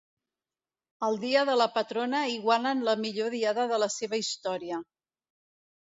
[1.07, 4.85] El dia de la patrona igualen la millor diada de la seva història.